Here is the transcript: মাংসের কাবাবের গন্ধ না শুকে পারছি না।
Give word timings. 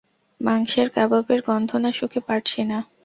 মাংসের 0.41 0.87
কাবাবের 0.89 1.39
গন্ধ 1.47 1.71
না 1.75 1.91
শুকে 1.93 2.19
পারছি 2.27 2.59
না। 2.63 2.77